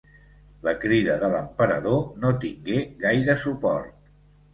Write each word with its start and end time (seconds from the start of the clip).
La 0.67 0.71
crida 0.85 1.17
de 1.23 1.27
l'emperador 1.33 1.99
no 2.23 2.31
tingué 2.45 2.79
gaire 3.05 3.37
suport. 3.45 3.93